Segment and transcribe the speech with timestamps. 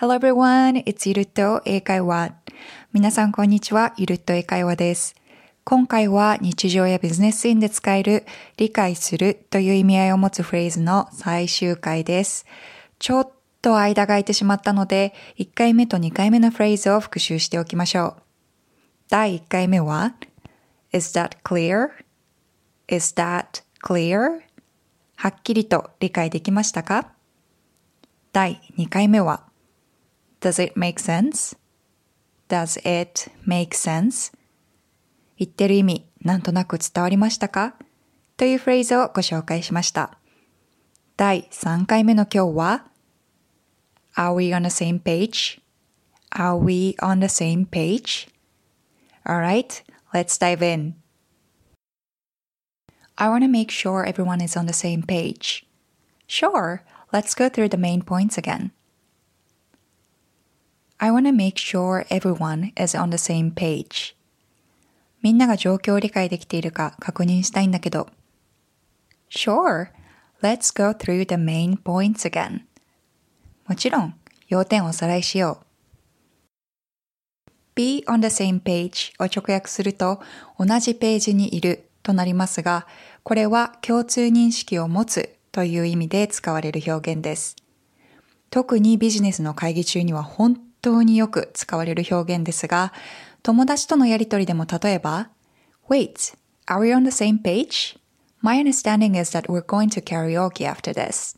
[0.00, 2.30] Hello everyone, it's ゆるっと英会話。
[2.92, 5.16] 皆さんこんにちは、ゆるっと英会話です。
[5.64, 8.24] 今回は日常やビジネスシーンで使える
[8.58, 12.46] 理解するという意味合いを持つフレーズの最終回です。
[13.00, 18.22] ちょっと間が空いてしまったので、1回目と2回目のフレーズを復習しておきましょう。
[19.08, 20.14] 第1回目は
[20.92, 24.42] Is that clear?Is that clear?
[25.16, 27.10] はっきりと理解できましたか？
[28.32, 29.47] 第2回目は
[30.39, 31.55] Does it make sense?
[32.49, 34.33] Does it make sense?
[35.37, 37.75] 言ってる意味、なんとなく伝わりましたか
[38.37, 40.17] というフレーズをご紹介しました。
[41.17, 42.85] 第3回目の今日は
[44.15, 45.61] Are we on the same page?
[46.31, 48.27] Are we on the same page?
[49.25, 49.83] Alright,
[50.13, 50.95] let's dive in.
[53.15, 55.65] I want to make sure everyone is on the same page.
[56.27, 58.71] Sure, let's go through the main points again.
[61.00, 64.16] I want to make sure everyone is on the same page.
[65.22, 68.08] みんなが状況を理解できているか確認したいんだけど。
[69.30, 69.90] Sure,
[70.42, 72.62] let's go through the main points again.
[73.68, 74.14] もちろん、
[74.48, 75.68] 要点をおさらいしよう。
[77.76, 80.20] be on the same page を直訳すると
[80.58, 82.88] 同じページにいるとなりますが、
[83.22, 87.54] これは共通認識を持つという意味で使われる表現です。
[88.50, 92.92] 特にビジネスの会議中には本当によく使われる表現ですが、
[93.42, 95.30] 友達とのやりとりでも例えば、
[95.88, 97.98] Wait, are we on the same page?
[98.40, 101.36] My understanding is that we're going to karaoke after this.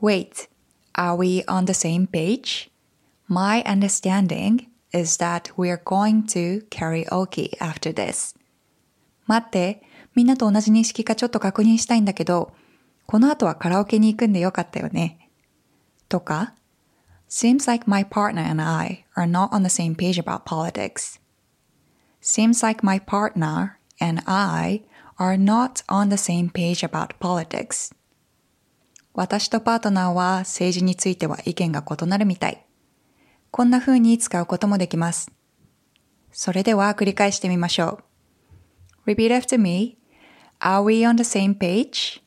[0.00, 0.48] Wait,
[0.94, 2.70] are we on the same page?
[3.28, 8.34] My understanding is that we're going to karaoke after this.
[9.26, 9.82] 待って、
[10.14, 12.52] みんなと同じ認識かちょっと確認したいんだけど、
[13.06, 15.30] この後はカラオケに行くんでよかったよね。
[16.08, 16.54] とか、
[17.28, 21.18] Seems like my partner and I are not on the same page about politics.
[22.20, 24.82] Seems like my partner and I
[25.18, 27.94] are not on the same page about politics.
[29.14, 32.66] 私とパートナーは政治については意見が異なるみたい。
[33.50, 35.30] こんな風に使うこともできます。
[36.32, 38.00] それでは繰り返してみましょ
[39.06, 39.10] う。
[39.10, 39.98] Repeat after me.
[40.60, 42.20] Are we on the same page?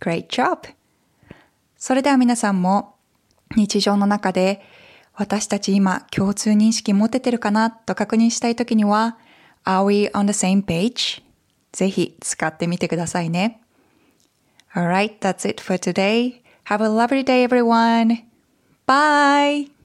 [0.00, 0.77] Great job!
[1.78, 2.96] それでは皆さんも
[3.56, 4.60] 日常の中で
[5.14, 9.16] 私たち今共通認識持ててるかなと確認したいときには
[9.64, 11.22] Are we on the same page?
[11.72, 13.60] ぜひ使ってみてくださいね。
[14.74, 16.42] Alright, that's it for today.
[16.66, 18.24] Have a lovely day everyone.
[18.86, 19.77] Bye!